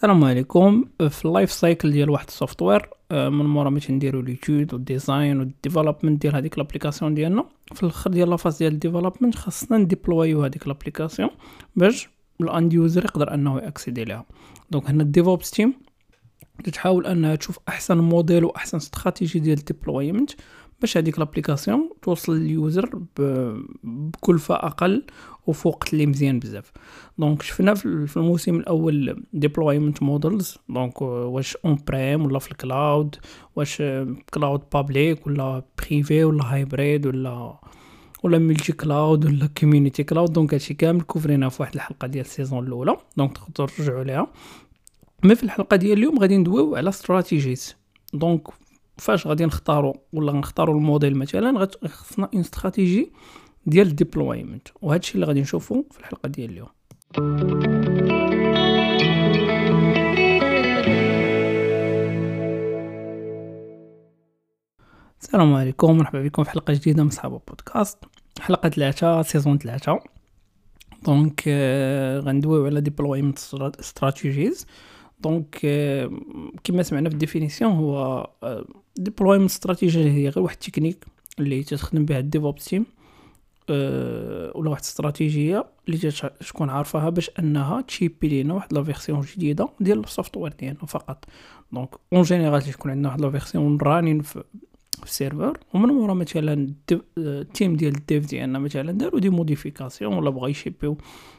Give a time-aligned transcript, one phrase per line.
[0.00, 0.84] السلام عليكم.
[1.08, 4.90] في ال life cycle ديال واحد ال software آه، من مورا باش نديرو l'étude وال
[4.90, 7.44] design وال development ديال هذيك l'application ديالنا.
[7.74, 11.30] في الآخر ديال la phase ديال ال development خاصنا ن deploy يو هذيك l'application
[11.76, 12.08] باش
[12.40, 14.24] ال end user يقدر أنه ي accéder ليها.
[14.70, 15.74] donc هنا ال DevOps team
[16.72, 20.30] تحاول أنها تشوف أحسن موديل واحسن استراتيجي ديال ال deployment
[20.80, 23.00] باش هذيك l'application توصل لل user
[23.84, 25.06] بكلفة أقل
[25.46, 26.72] وفي وقت اللي مزيان بزاف.
[27.18, 33.16] donc شفنا في الموسم الأول deployment models donc واش on-prem ولا في ال cloud
[33.56, 33.82] واش
[34.34, 37.60] cloud public ولا privé ولا hybrid ولا
[38.22, 42.30] ولا multi-cloud ولا community cloud donc هادشي كامل cover ينا في واحد الحلقة ديال ال
[42.30, 42.96] season الأولى.
[43.16, 44.26] donc تقدروا ترجعوا ليها.
[45.24, 47.76] mais في الحلقة ديال اليوم غادي ندويو على strategies
[48.14, 48.48] donc
[48.96, 53.12] فاش غادي نختاروا ولا نختاروا الموديل مثلا خصنا une stratégie
[53.66, 56.68] ديال ال deployment وهذا الشيء اللي غادي نشوفو في الحلقة ديال اليوم.
[65.20, 67.98] السلام عليكم مرحبا بكم في حلقة جديدة من صحاب بودكاست.
[68.40, 70.00] حلقة ثلاثة season ثلاثة.
[71.04, 71.48] donc
[72.24, 73.38] غندويو على deployment
[73.80, 74.66] strategies
[75.22, 75.58] donc
[76.64, 78.26] كما سمعنا في ال définition هو
[78.96, 81.04] deployment آه، استراتيجي هي غير واحد التكنيك
[81.38, 82.86] اللي تخدم بها ال DevOps team
[83.70, 86.12] أه ولا واحد الاستراتيجيه اللي
[86.48, 90.86] تكون عارفاها باش أنها ت shipي لينا واحد la version جديدة ديال ال software ديالنا
[90.86, 91.24] فقط.
[91.72, 94.44] donc en général تكون عندنا واحد la version running في
[95.02, 96.74] ال server ومن مورا مثلا
[97.18, 100.96] ال team ديال ال dev ديالنا مثلا داروا des modifications ولا بغا ي ship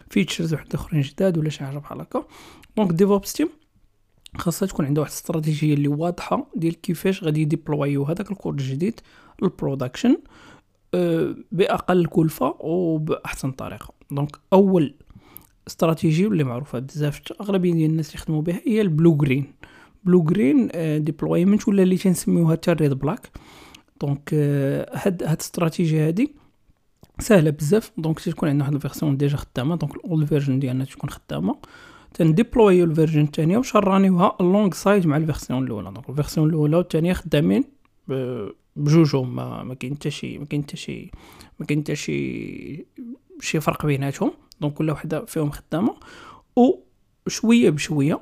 [0.10, 2.24] يو features واحد آخرين جداد ولا شي حاجة بحال هكا.
[2.78, 3.50] donc DevOps team
[4.38, 8.60] خاصها تكون عندها واحد الاستراتيجية اللي واضحة ديال كيفاش غادي ي deploy يو هذاك الكود
[8.60, 9.00] الجديد
[9.42, 10.18] لل production
[10.94, 13.94] أه بأقل كلفة وبأحسن طريقة.
[14.12, 14.96] donc أول
[15.68, 19.54] استراتيجي اللي معروفة بزاف أغلبية ديال الناس يخدموا بها هي ال blue-green.
[20.04, 20.68] blue-green
[21.04, 23.30] deployment ولا اللي تنسميوها حتى red-black
[24.02, 26.36] donc هاد هاد الاستراتيجية هادي
[27.19, 27.92] سهلة بزاف.
[27.97, 29.75] donc تكون عندنا واحد ال version déjà خدامة.
[29.75, 31.58] donc ال old version ديالنا تكون خدامة.
[32.14, 35.92] تن deploy يو ال version الثانية وت run يوها alongside مع ال version الأولى.
[35.92, 37.64] donc ال version الأولى والثانيه خدامين
[38.76, 39.36] بجوجهم.
[39.36, 41.12] ما ما كاين حتى شي ما كاين حتى شي
[41.60, 42.86] ما كاين حتى شي
[43.40, 44.32] شي فرق بيناتهم.
[44.62, 45.96] donc كل وحدة فيهم خدامة.
[46.56, 48.20] وشويه بشوية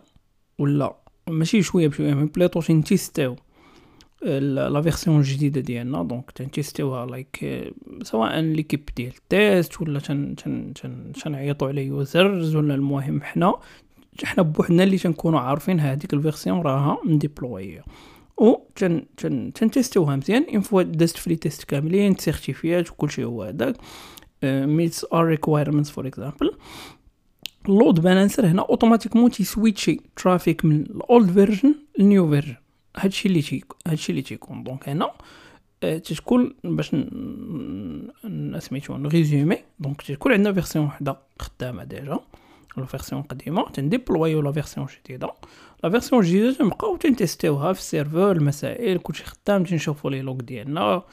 [0.60, 0.96] ولا
[1.30, 3.36] ماشي شوية بشوية من plutôt تن test
[4.22, 7.64] يو la version الجديده ديالنا donc تن test يوها like
[8.04, 13.54] سواء l'équipe ديال ال test ولا تن تن تن تنعيطوا على users ولا المهم حنا
[14.24, 17.84] حنا بوحدنا اللي تنكونوا عارفين هذيك ال version راها م deploy يه
[18.38, 22.92] و تن تن تن test يوها مزيان une fois دازت في les tests كاملين certifiées
[22.92, 23.78] وكلشي هو هذاك
[24.44, 26.52] meets our requirements for example
[27.70, 32.30] ال load balancer هنا automatiquement تي switch ي traffic من ال old version لل new
[32.30, 32.56] version
[32.98, 34.64] هادشي اللي تي هادشي اللي تيكون.
[34.64, 35.12] donc هنا
[35.84, 36.90] آه، تتكون باش
[38.60, 42.20] سميتو ن résumer donc تكون عندنا version وحده خدامة déjà.
[42.78, 43.70] la version قديمة.
[43.70, 45.34] تن deploy يو la version جديدة.
[45.84, 49.64] la version جديدة تنبقاو تن test يوها في ال server المسائل كلشي خدام.
[49.64, 51.04] تنشوفو les logs ديالنا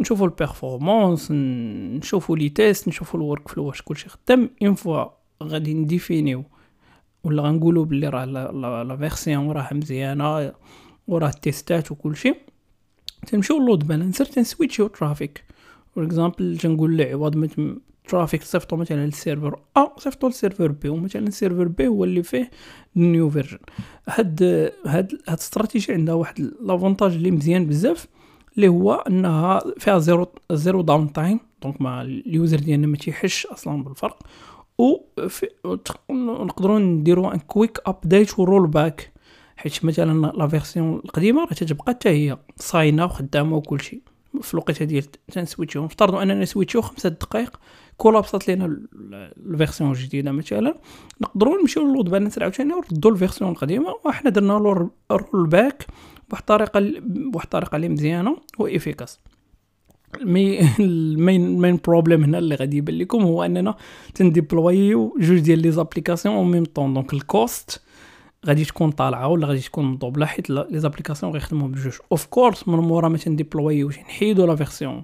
[0.00, 4.50] نشوفو ال performance نشوفو les tests نشوفو ال workflow واش كلشي خدام.
[4.62, 5.04] une fois
[5.42, 6.44] غادي ن définir يو
[7.24, 10.52] ولا غنقولوا بلي راه la version راه مزيانة
[11.08, 12.34] وراه test ات وكلشي
[13.26, 15.44] تنمشيو load balancer تن switch يو traffic
[15.94, 17.48] for example تنقول لي عوض ما
[18.08, 22.04] traffic صيفطو مثلا لل server A صيفطو لل server B ومثلا ال server B هو
[22.04, 22.50] اللي فيه
[22.96, 23.58] ال new version
[24.08, 28.06] هاد هاد هاد الاستراتيجي عندها واحد l'avantage اللي مزيان بزاف
[28.56, 33.84] اللي هو إنها فيها zero zero downtime donc ما ال user ديالنا ما تيحش أصلا
[33.84, 34.18] بالفرق.
[34.78, 34.96] و
[36.44, 39.12] نقدروا نديروا un quick update و rollback
[39.56, 44.02] حيت مثلا la version القديمة راه تتبقى حتى هي صاينة وخدامه وكلشي
[44.40, 47.60] في الوقيته ديال تنسويتشو نفترضوا أننا نسويتشو خمسة دقائق
[47.96, 48.78] كولابسات لينا
[49.46, 50.74] ال version الجديدة مثلا.
[51.20, 55.86] نقدروا نمشيو لل load balance عاوتاني ونردوا ال version القديمة وحنا درنا له ال rollback
[56.28, 59.20] بواحد الطريقة بواحد الطريقة اللي مزيانة و efficace
[60.22, 63.74] mais ال main ال main problem هنا اللي غادي يبان لكم هو أننا
[64.14, 67.82] تنديبلويو جوج ديال les applications au même temps donc ال cost
[68.46, 71.92] غادي تكون طالعة ولا غادي تكون مضوبلة حيت les applications غيخدموا بجوج.
[72.12, 75.02] of course من مورا ما تنديبلويوش نحيدو la version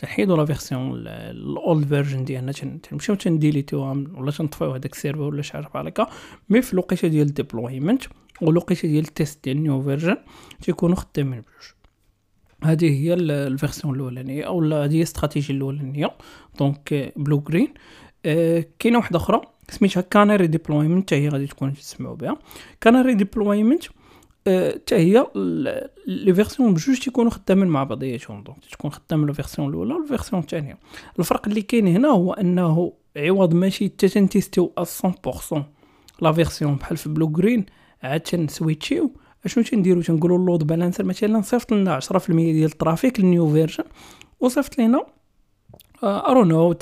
[0.00, 5.42] تنحيدو la version ال old version ديالنا تنمشيو تنديليتيوها ولا تنطفيو هذاك ال server ولا
[5.42, 6.06] شي حاجة بحال هكا.
[6.48, 8.02] mais في الوقيتة ديال ال deployment
[8.40, 10.16] والوقيتة ديال ال test ديال ال new version
[10.62, 11.83] تيكونوا خدامين بجوج.
[12.64, 16.10] هذه هي ال version الأولانية أو هذه هي الاستراتيجيه الأولانية.
[16.58, 17.74] donc blue green
[18.26, 22.38] آه كاينة واحدة أخرى سميتها canary deployment حتى هي غادي تكون تسمعوا بها.
[22.80, 23.84] canary deployment
[24.46, 25.26] حتى هي
[26.06, 28.42] les versions بجوج تيكونوا خدامين مع بعضياتهم.
[28.42, 30.78] donc تكون خدام la version الاولى وال version الثانية.
[31.18, 34.72] الفرق اللي كاين هنا هو أنه عوض ماشي حتى تنتيستيو
[35.52, 35.62] 100%
[36.22, 37.66] la version بحال في blue green
[38.02, 39.12] عاد تنسويتشيو.
[39.44, 43.52] أشنو تنديرو؟ تنقولوا ال load balancer مثلا صيفط لنا 10% ديال ال traffic لل new
[43.52, 43.84] version
[44.40, 45.06] وصيفط لنا
[46.04, 46.76] around 90%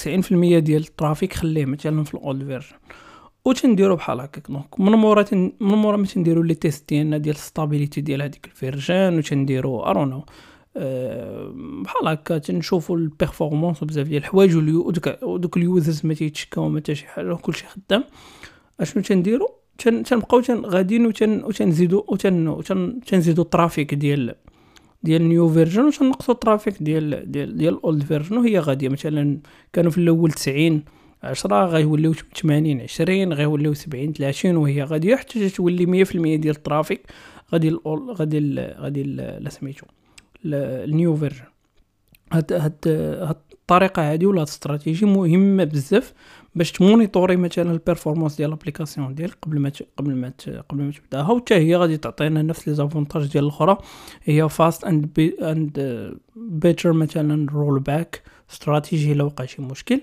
[0.59, 2.77] ديال ال traffic خليه مثلا في ال old version
[3.45, 4.51] و تنديرو بحال هكاك.
[4.51, 5.53] donc من مورا تن...
[5.61, 9.83] من مورا ما تنديرو les tests ديالنا ديال stability ديال هذيك ال version و تنديرو
[9.83, 10.25] around
[10.77, 14.57] أه بحال هكا تنشوفو ال performance وبزاف ديال الحوايج
[15.23, 18.05] ودوك ال users ما تيتشكاو ما حتى شي حاجة كلشي خدام.
[18.81, 24.35] أشنو تنديرو؟ تن تنبقاو تن غاديين وتن وتنزيدو وتن وتن تنزيدو ال traffic ديال
[25.03, 28.89] ديال new version وتنقصو ال traffic ديال ديال ديال ال old version وهي غادية.
[28.89, 29.39] مثلا
[29.73, 30.85] كانوا في الأول 90
[31.23, 35.17] 10 غيوليو 80 20 غيوليو 70 30 وهي غادية.
[35.17, 37.01] حتى تولي 100% ديال ال traffic
[37.53, 37.79] غادي ال
[38.11, 39.87] غادي ال غادي لا سميتو
[40.45, 41.45] ال new version.
[42.33, 42.89] هاد هاد
[43.29, 43.37] هاد
[43.73, 46.13] الطريقة هادي ولا هاد الاستراتيجي مهمه بزاف
[46.55, 50.33] باش تمونيطوري مثلا ال performance ديال ال application ديالك قبل ما قبل ما
[50.69, 51.33] قبل ما تبدأها.
[51.33, 53.79] وحتى هي غادي تعطينا نفس les avantages ديال الأخرى.
[54.23, 60.01] هي fast and and better مثلا rollback strategy لو وقع شي مشكل.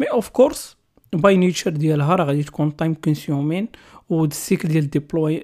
[0.00, 0.79] mais of course
[1.12, 3.68] by nature ديالها راه غادي تكون time consuming
[4.10, 5.42] وال cycle ديال ال deploy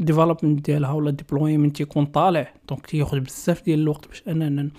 [0.00, 2.54] development ديالها ولا deployment تيكون طالع.
[2.68, 4.70] donc تياخذ بزاف ديال الوقت باش أننا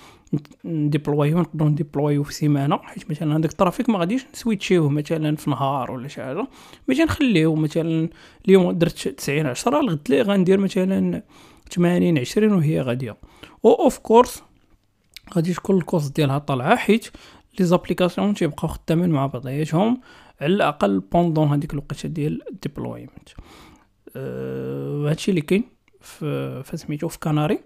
[0.66, 2.78] نديبلويو نقدروا نديبلويو في سيمانة.
[2.78, 6.48] حيت مثلا هذاك ال traffic ما غاديش نسويتشيوه مثلا في نهار ولا شي حاجة.
[6.88, 8.10] باش نخليه مثلا
[8.46, 11.24] اليوم درت 90 10 الغد لي غندير مثلا
[11.72, 13.18] 80 20 وهي غادية.
[13.66, 14.44] أو of course
[15.36, 17.08] غادي تكون ال cost ديالها طالعة حيت
[17.60, 20.02] les applications تيبقاو خدامين مع بعضياتهم.
[20.44, 23.30] على الأقل pendant هذيك الوقيتة ديال ال deployment
[24.16, 25.64] أه هادشي اللي كاين
[26.02, 27.60] في فسميتو في canary.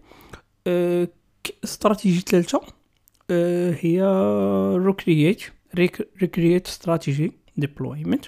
[1.63, 2.61] strategy ثالثه
[3.31, 4.03] أه هي
[4.77, 5.41] recreate
[5.75, 8.25] recreate strategy deployment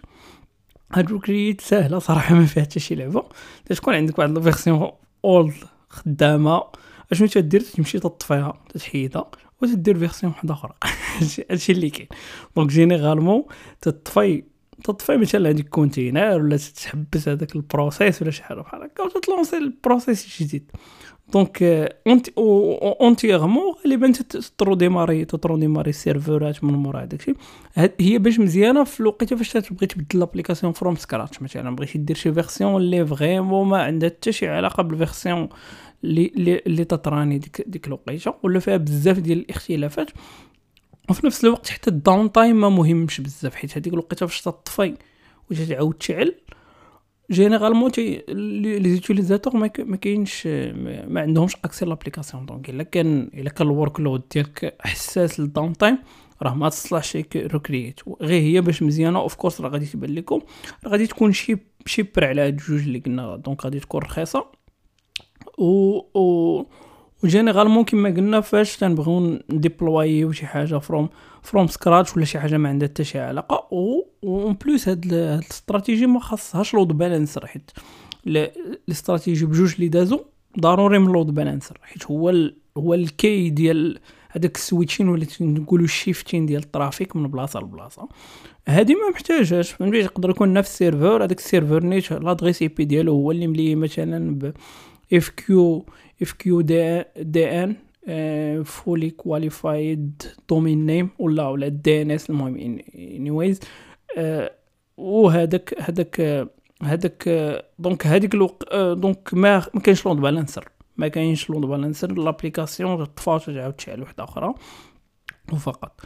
[0.93, 3.23] هاد recreate ساهله صراحة ما فيها حتى شي لعبة.
[3.65, 4.91] تكون عندك واحد ال version
[5.25, 5.53] old
[5.89, 6.63] خدامة
[7.11, 10.73] أشنو تدير؟ تمشي تطفيها تحيدها وتدير version واحدة أخرى.
[11.49, 12.07] هادشي اللي كاين.
[12.55, 13.43] donc généralement
[13.81, 14.43] تطفي
[14.83, 19.57] تطفي مثلا هذيك container ولا تحبس هذاك ال process ولا شي حاجة بحال هكا وتتلونسي
[19.57, 20.71] ال process الجديد.
[21.33, 21.63] donc
[22.07, 27.35] entière entièrement غالبا تطرو ديماري تطرو ديماري السيرفرات من مورا الشيء
[27.99, 32.33] هي باش مزيانه في الوقيته فاش تبغي تبدل l'application from scratch مثلا بغيتي دير شي
[32.33, 35.49] version اللي vraiment ما عندها حتى شي علاقة بال version
[36.03, 40.09] اللي اللي تطراني ديك ديك الوقيتة ولا فيها بزاف ديال الاختلافات.
[41.09, 44.95] وفي نفس الوقت حتى ال downtime ما مهمش بزاف حيت هذيك الوقيتة فاش تطفي
[45.51, 46.35] وتعاود تشعل
[47.31, 50.47] généralement تي les utilisateurs ما كاينش
[51.07, 55.97] ما عندهمش accès l'application donc الا كان الا كان ال workload ديالك حساس لل downtime
[56.41, 60.41] راه ما تصلحش recreate غير هي باش مزيانه of course راه غادي تبان لكم
[60.83, 64.45] راه غادي تكون شي cheaper على هاد الجوج اللي قلنا donc غادي تكون رخيصه
[65.57, 66.65] و و
[67.23, 71.09] و généralement كيما قلنا فاش تنبغيو نديبلوايو شي حاجة from
[71.41, 76.07] from scratch ولا شي حاجة ما عندها حتى شي علاقه و en plus هاد الاستراتيجي
[76.07, 77.71] ما خاصهاش load balancer حيت
[78.27, 80.19] الاستراتيجي بجوج اللي دازو
[80.59, 83.99] ضروري من load balancer حيت هو ال هو ال key ديال
[84.31, 88.07] هذاك ال switching ولا نقولوا ال shifting ديال ال traffic من بلاصه لبلاصه
[88.67, 92.85] هادي ما محتاجهاش فهمتي يقدر يكون نفس ال server هذاك ال server نيت l'adresse IP
[92.85, 94.53] ديالو هو اللي ملي مثلا ب
[95.13, 95.85] FQ
[96.25, 97.75] Q D DN
[98.63, 102.79] fully qualified domain name ولا ولا اس المهم.
[102.95, 103.59] anyways
[104.97, 106.47] وهذاك هذاك
[106.83, 107.29] هذاك
[107.79, 113.53] donc هذيك الوقت donc ما ما كاينش load balancer ما كاينش load balancer l'application تطفى
[113.53, 114.53] تعاود تشعل وحده أخرى.
[115.53, 116.01] وفقط.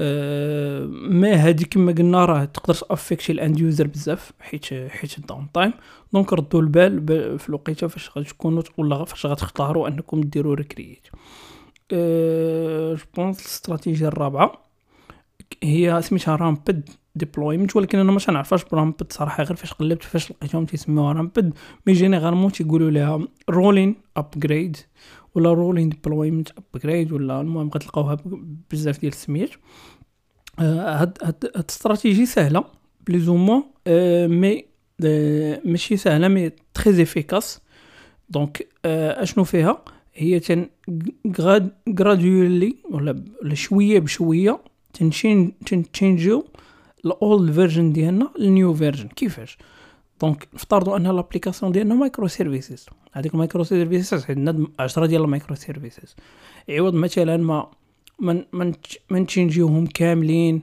[0.00, 5.46] أه ما هادي كما قلنا راه تقدر t'affecter ال end user بزاف حيت حيت ال
[5.54, 5.72] downtime
[6.12, 11.06] donc ردوا البال في الوقيتة فاش غادي تكونوا ولا فاش غتختاروا أنكم ديروا recreate
[11.92, 14.52] أه je pense الاستراتيجية الرابعة
[15.62, 20.30] هي سميتها ramped deployment ولكن أنا ما تنعرفهاش ب ramped صراحة غير فاش قلبت فاش
[20.30, 21.54] لقيتهم تيسميوها ramped
[21.86, 24.76] mais généralement تيقولوا لها rolling upgrade
[25.34, 28.18] ولا rolling deployment upgrade ولا المهم غتلقاوها
[28.70, 29.50] بزاف ديال السميات
[30.58, 32.64] هاد هاد استراتيجي سهلة
[33.06, 33.62] plus ou moins
[34.30, 34.64] mais
[35.64, 37.60] ماشي سهلة mais très efficace
[38.28, 40.68] donc أشنو فيها؟ هي تن
[42.00, 44.60] gradually ولا شوية بشوية
[44.92, 46.46] تنشين تنشينجيو
[47.04, 49.58] ال old version ديالنا لل new version كيفاش؟
[50.20, 56.16] donc نفترضوا أن l'application ديالنا microservices هذيك ال microservices عندنا 10 ديال ال microservices
[56.70, 57.70] عوض مثلا ما
[58.20, 58.72] من من
[59.10, 60.62] من تشينجيوهم كاملين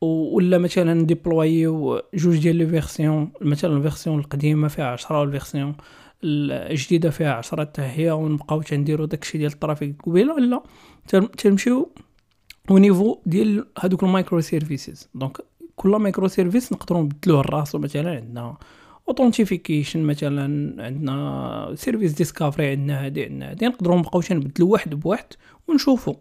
[0.00, 5.74] ولا مثلا نديبلويو جوج ديال les versions مثلا ال version القديمة فيها 10 وال version
[6.24, 10.62] الجديدة فيها 10 حتى هي ونبقاو تنديرو داكشي ديال ال trafic قبيلة لا؟
[11.38, 11.92] تنمشيو
[12.70, 15.40] au niveau ديال هادوك ال microservices donc
[15.76, 18.56] كل microservice نقدروا نبدلوه لراسو مثلا عندنا
[19.10, 25.26] authentication مثلا عندنا service discovery عندنا هادي عندنا هادي نقدروا نبقاو نبدلو واحد بواحد
[25.68, 26.14] ونشوفو.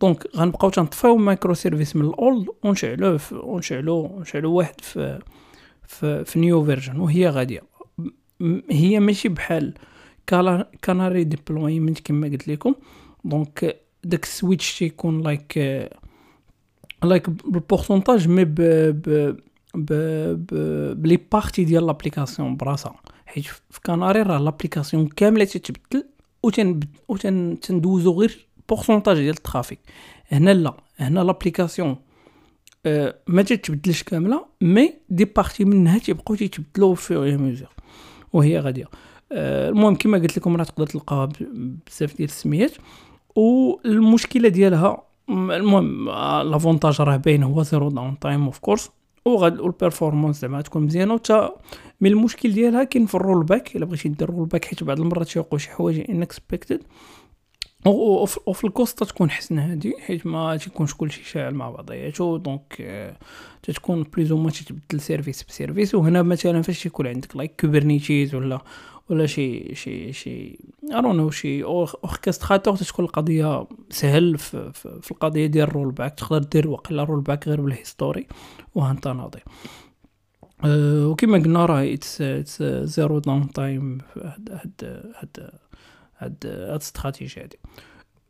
[0.00, 5.18] donc غنبقاو تنطفيو microservice من ال old ونشعلوه ونشعلو ونشعلو واحد في
[5.86, 7.62] في, في new version وهي غادية.
[8.70, 9.74] هي ماشي بحال
[10.82, 12.74] canary deployment كما قلت لكم.
[13.24, 15.58] donc داك ال switch تيكون like
[17.04, 19.36] like بال pourcentage mais ب ب
[19.74, 22.96] ب les parties ديال l'application براسها.
[23.26, 26.04] حيت في كناري راه l'application كاملة تتبدل
[27.08, 27.16] و
[27.62, 29.78] تندوزو غير pourcentage ديال ال trafic.
[30.28, 30.74] هنا لا.
[30.98, 31.96] هنا l'application
[32.86, 37.68] أه ما تتبدلش كاملة mais des parties منها تيبقاو تيتبدلو à mesure
[38.32, 38.88] وهي غادية.
[39.32, 41.28] أه المهم كما قلت لكم راه تقدر تلقاها
[41.86, 42.72] بزاف ديال السميات.
[43.36, 46.10] والمشكلة ديالها المهم
[46.50, 48.90] l'avantage راه باين هو zero downtime of course
[49.24, 51.56] وغاد وال performance زعما تكون مزيانة وتا
[52.00, 55.58] من المشكل ديالها كاين في ال rollback إلا بغيتي دير rollback حيت بعض المرات تيوقعوا
[55.58, 56.82] شي حوايج unexpected
[57.86, 63.16] وفي ال cost تكون حسن هادي حيت ما تيكونش كلشي شاعل مع بعضياتو donc آه،
[63.62, 65.94] تتكون plus ou ما تتبدل service ب service.
[65.94, 68.60] وهنا مثلا فاش تيكون عندك like Kubernetes ولا
[69.08, 70.58] ولا شي شي شي
[70.92, 76.14] ارون شي orchestrateur تكون القضية سهل في, في, في القضية ديال ال rollback.
[76.14, 78.26] تقدر دير واقيلا rollback غير بال history
[78.74, 79.40] وهانت ناضي
[80.64, 85.50] أه وكما قلنا راه it's zero downtime هاد هاد هاد
[86.18, 87.58] هاد هاد الاستراتيجي هادي.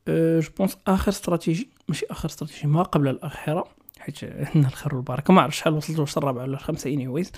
[0.09, 3.64] أه je pense آخر استراتيجي ماشي آخر استراتيجي ما قبل الأخيرة
[3.99, 5.35] حيت عندنا الخير والبركة.
[5.35, 7.33] ما عرفتش شحال وصلت واش الرابعه ولا الخامسه anyways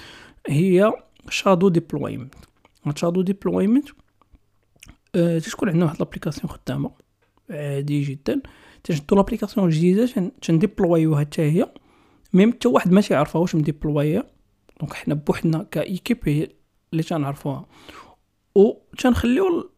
[0.49, 0.93] هي
[1.31, 2.35] shadow deployment
[2.95, 3.89] shadow deployment
[5.15, 6.91] أه تكون عندنا واحد l'application خدامة.
[7.51, 8.41] عادي جدا.
[8.85, 11.73] تنشدو l'application جديده تن déployer وها حتى هي.
[12.33, 14.25] même حتى واحد ما تيعرفها واش م déployer ة
[14.81, 16.49] donc حنا بوحدنا ك équipe
[16.93, 17.67] اللي تنعرفوها.
[18.55, 19.71] و تنخليو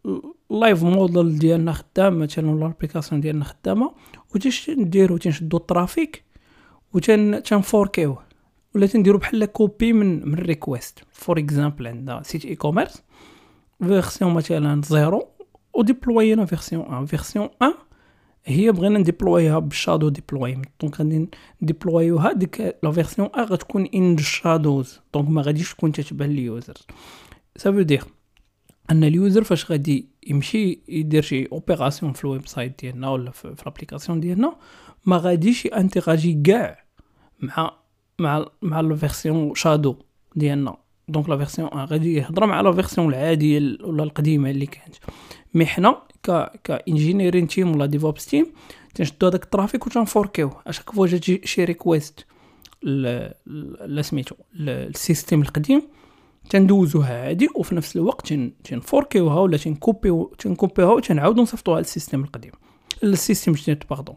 [0.50, 3.94] ال live model ديالنا خدام مثلا ولا ال application ديالنا خدامة.
[4.34, 4.38] و
[4.68, 6.24] نديرو تنشدو ال trafic.
[6.94, 8.27] و تن fork يوه.
[8.74, 13.02] ولا تنديرو بحال copie من من request for example عندنا site e-commerce
[13.80, 15.28] version مثلا zéro
[15.74, 17.74] و déployer نا version 1 version 1
[18.44, 21.28] هي بغينا ن déployer ها بال shadow deployment donc غادي
[21.62, 25.92] ن déployer وها ديك la version 1 غتكون in the shadows donc ما غاديش تكون
[25.92, 26.74] تتبان لل user
[27.56, 28.04] ça veut dire
[28.90, 33.44] أن ال user فاش غادي يمشي يدير شي opération في ال website ديالنا ولا في,
[33.44, 34.56] ال application ديالنا
[35.06, 36.84] ما غاديش interagir كاع
[37.40, 37.78] مع
[38.20, 39.96] مع مع la version shadow
[40.36, 40.76] ديالنا.
[41.08, 44.94] donc la version غادي يهضر مع la version العادية ولا القديمة اللي كانت.
[45.54, 48.46] mais حنا ك ك engineering team ولا DevOps team
[48.94, 50.62] تنشدو هذاك ال trafic و تن fork يوه.
[50.66, 52.26] à chaque fois جات شي request
[52.82, 55.82] لا سميتو ال système القديم
[56.50, 58.32] تندوزوها عادي وفي نفس الوقت
[58.64, 62.52] تن fork يوها ولا تن copier تن copier وها تنعاودو نصيفطوها لل système القديم.
[63.02, 64.16] ال système الجديد pardon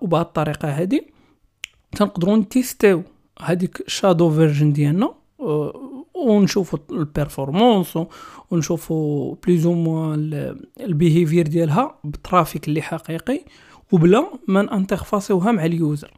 [0.00, 1.00] وبهذه الطريقة هذه
[1.96, 3.02] تنقدروا ن tester.
[3.42, 5.14] هذيك shadow version ديالنا
[6.14, 7.98] ونشوفوا ال performance
[8.50, 13.44] ونشوفوا plus ou moins ال behavior ديالها بال trafic اللي حقيقي
[13.92, 16.10] وبلا ما ن interfacer وها مع ال user.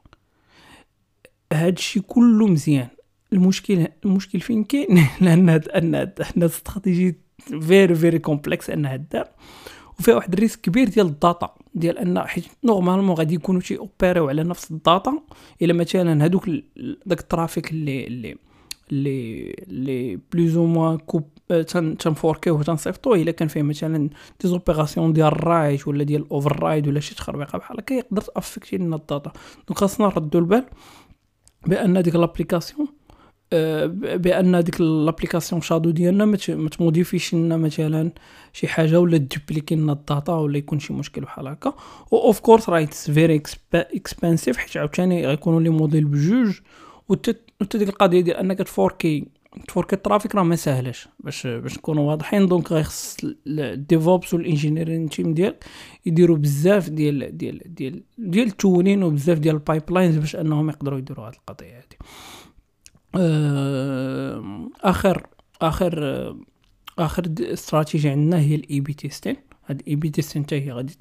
[1.53, 2.89] هادشي كله مزيان.
[3.33, 7.21] المشكل المشكل فين كاين؟ لأن هاد أن هاد استراتيجي
[7.61, 9.29] very very complex أنها دار.
[9.99, 13.79] وفيها واحد ال risque كبير ديال ال data ديال أن حيت normalement غادي يكونوا تي
[13.79, 15.23] opérer على نفس ال data
[15.63, 16.49] إلا مثلا هادوك
[17.07, 18.37] داك ال trafic اللي اللي
[18.93, 21.29] اللي اللي plus ou moins copie
[21.99, 24.09] تن fork يوه تنصيفطوه إلا كان فيه مثلا
[24.41, 28.23] des opérations ديال ال write ولا ديال ال override ولا شي تخربيقة بحال هكا يقدر
[28.23, 29.33] t'affecter لنا ال data.
[29.69, 30.65] donc خاصنا نردو البال
[31.67, 32.98] بأن ديك l'application آه،
[33.53, 38.11] بأن ديك l'application shadow ديالنا ما تموديفيش لنا مثلا
[38.53, 41.75] شي حاجة ولا دوبليكي لنا ال data ولا يكون شي مشكل بحال هكا.
[42.11, 43.43] و of course راه it's very
[43.75, 46.61] expensive حيت عاوتاني غيكونوا les modèles بجوج.
[47.09, 49.29] و ديك القضية ديال أنك تفوركي
[49.69, 54.46] تفوركي ال traffic راه ما ساهلاش باش باش نكونوا واضحين donc غيخص ال DevOps وال
[54.46, 55.65] engineering team ديالك
[56.07, 60.99] يديروا بزاف ديال ديال ديال ديال ال tuning وبزاف ديال ال pipelines باش أنهم يقدروا
[60.99, 61.85] يديروا هذه القضية آه،
[63.15, 65.27] آخر
[65.63, 66.37] آخر آه،
[66.99, 69.37] آخر استراتيجيه عندنا هي ال A/B testing
[69.67, 70.95] هاد ال A/B testing حتى هي غادي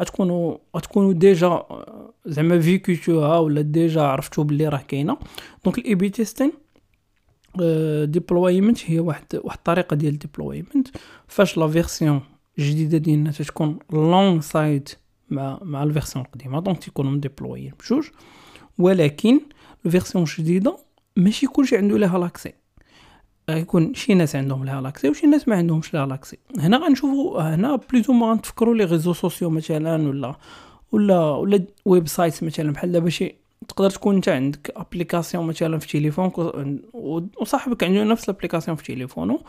[0.00, 5.18] غتكونوا غتكونوا déjà آه، زعما فيكوتوها ولا déjà عرفتوا بلي راه كاينة.
[5.64, 6.52] donc ال A/B testing
[8.04, 10.88] deployment هي واحد واحد الطريقة ديال deployment
[11.28, 12.20] فاش la version
[12.58, 14.88] الجديده ديالنا تتكون alongside
[15.30, 18.04] مع مع ال version القديمة donc تيكونوا مديبلويين بجوج.
[18.78, 19.40] ولكن
[19.86, 20.78] ال version الجديدة
[21.18, 22.52] ماشي كلشي عنده ليها l'accès.
[23.50, 26.38] غيكون شي ناس عندهم ليها l'accès وشي ناس ما عندهمش ليها l'accès.
[26.58, 30.36] هنا غنشوفوا هنا بليزو ما غنتفكروا les réseaux sociaux مثلا ولا
[30.92, 32.72] ولا ولا website مثلا.
[32.72, 33.34] بحال دابا شي
[33.68, 36.32] تقدر تكون انت عندك application مثلا في تليفون
[37.40, 39.40] وصاحبك عنده نفس ال application في تليفونه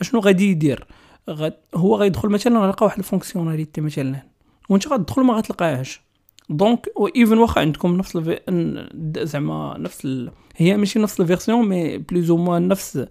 [0.00, 0.86] أشنو غادي يدير؟
[1.30, 4.22] غد هو غيدخل مثلا غيلقى واحد ال fonctionnalité مثلا.
[4.68, 6.00] وانت غتدخل ما غتلقاهاش.
[6.56, 8.38] donc even واخا عندكم نفس ال ve...
[9.26, 10.30] زعما نفس ال...
[10.56, 13.06] هي ماشي نفس ال version mais plus ou moins نفس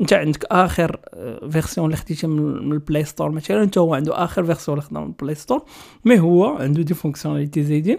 [0.00, 1.00] انت عندك آخر
[1.50, 5.00] version اللي خديتها من ال Play Store مثلا انت هو عنده آخر version اللي خدها
[5.00, 5.64] من ال Play Store
[6.04, 7.98] mais هو عنده des fonctionnalités زايدين.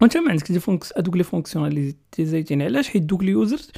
[0.00, 3.70] وانت ما عندك des fonc هذوك les fonctionnalités زايدين علاش؟ حيت دوك ال users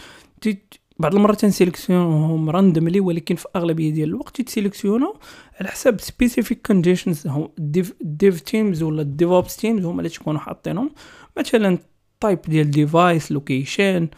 [1.01, 5.17] بعض المرات تنسيليكسيونهم randomly ولكن في أغلبية ديال الوقت تيتسيليكسيونو
[5.61, 10.41] على حساب specific conditions ال dev dev teams ولا ال DevOps teams هما اللي تكونوا
[10.41, 10.91] حاطينهم.
[11.39, 11.79] مثلا
[12.21, 14.09] type ديال device location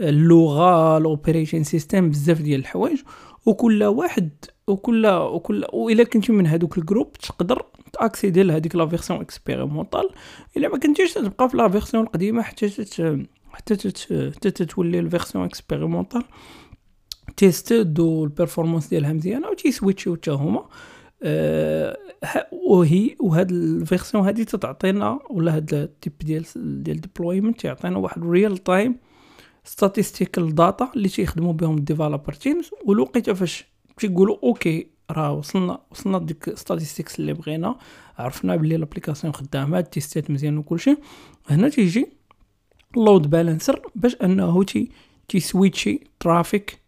[0.00, 2.98] اللغة ال operating system بزاف ديال الحوايج.
[3.46, 4.30] وكل واحد
[4.66, 7.62] وكل وكل وإلا كنتي من هذوك ال group تقدر
[7.92, 10.08] تاكسيدي لهذيك la version expérimentale
[10.56, 12.68] إلا ما كنتيش تبقى في la version القديمة حتى
[13.56, 13.74] حتى
[14.34, 16.24] حتى تتولي ال version expérimentale
[17.36, 20.66] tested وال performance ديالها مزيانه وتيسويتشيو حتى هما.
[21.22, 21.96] أه
[22.52, 28.58] وهي وهاد الفيرسيون هادي تتعطينا ولا هاد ال type ديال ديال deployment تيعطينا واحد real
[28.58, 28.96] time
[29.68, 33.64] statistical data اللي تيخدموا بهم ال developer teams والوقيته فاش
[33.98, 37.76] تيقولوا okay راه وصلنا وصلنا ديك statistics اللي بغينا
[38.18, 40.96] عرفنا بلي ال application خدامة تيستات مزيان وكلشي.
[41.48, 42.08] هنا تيجي
[42.96, 44.90] load balancer باش أنه تي
[45.28, 46.80] تيسويتشي traffic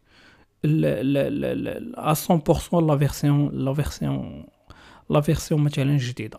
[0.64, 4.47] ل ل ل ل 100% la version la version
[5.11, 6.38] la version مثلا جديدة.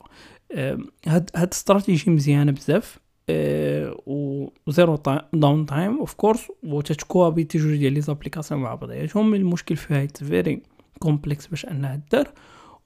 [1.07, 2.99] هاد هاد استراتيجي مزيانة بزاف.
[3.29, 4.99] آه، و zero
[5.33, 10.61] downtime of course وتتكوابيتي جوج ديال les applications مع بعضياتهم المشكل فيها very
[10.99, 12.33] complex باش أنها دار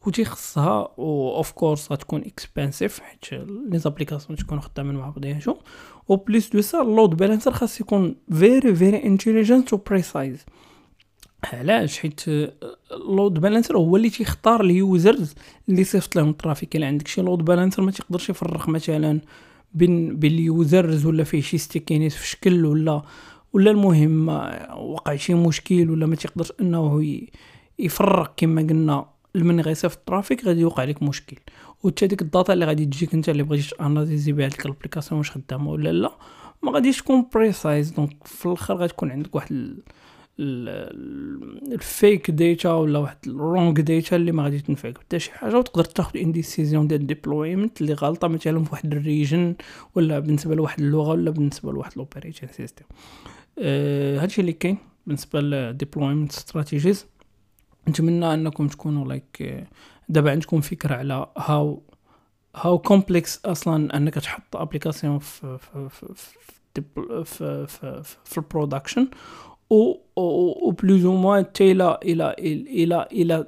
[0.08, 3.34] وتيخصها of course غتكون expensive حيت
[3.70, 5.56] les applications تكون خدامين مع بعضياتهم
[6.08, 10.46] و plus de ça ال load balancer خاص يكون very very intelligent و precise
[11.54, 12.22] علاش؟ حيت
[12.92, 15.36] ال load balancer هو اللي تيختار ال users
[15.70, 16.76] اللي صيفط لهم ال traffic.
[16.76, 19.22] إلا عندك شي load balancer ما تيقدرش يفرق مثلا
[19.74, 23.02] بين بين ال users ولا فيه شي stickiness في شكل ولا
[23.54, 24.28] ولا المهم
[24.78, 27.22] وقع شي مشكل ولا ما تيقدرش إنه
[27.80, 31.38] يفرق كما قلنا لمن غيصيفط ال traffic غادي يوقع لك مشكل.
[31.84, 35.18] وتا ديك ال data اللي غادي تجيك انت اللي بغيتي اناليزي بها ديك ال application
[35.18, 36.12] واش خدامة ولا لا
[36.64, 39.84] ما غاديش تكون precise donc في الآخر غتكون عندك واحد ال-
[40.40, 45.32] ال- ال fake data ولا واحد ال wrong data اللي ما غادي تنفعك حتى شي
[45.32, 45.58] حاجة.
[45.58, 49.56] وتقدر تاخذ une décision ديال deployment اللي غلطه مثلا في واحد ال region
[49.96, 52.86] ولا بالنسبة لواحد اللغة ولا بالنسبة لواحد ال operating system
[53.60, 57.06] أه هادشي اللي كاين بالنسبة ل deployment strategies
[57.90, 59.66] نتمنى أنكم تكونوا like
[60.10, 61.84] دابا عندكم فكرة على how
[62.56, 66.14] how complex أصلا أنك تحط application في في في
[67.26, 69.08] في في, في, ال production
[69.70, 73.48] و و plus ou moins حتى إلى إلى إلى إلى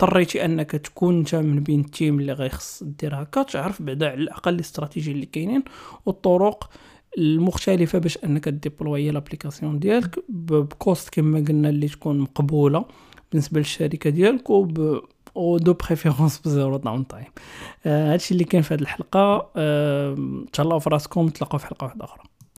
[0.00, 4.22] اضطريتي أنك تكون انت من بين ال team اللي غيخص دير هكا تعرف بعدا على
[4.22, 5.64] الأقل الاستراتيجي اللي كاينين
[6.06, 6.70] والطرق
[7.18, 12.84] المختلفة باش أنك ديبلوي l'application ديالك ب cost كما قلنا اللي تكون مقبولة.
[13.32, 15.00] بالنسبة للشركة ديالك وب
[15.36, 17.26] ou de préférence ب zero downtime
[17.86, 22.22] هادشي اللي كان في هاد الحلقة آه، تهلاو في راسكم تلاقاو في حلقة واحدة أخرى.